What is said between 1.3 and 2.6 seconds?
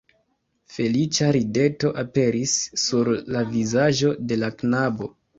rideto aperis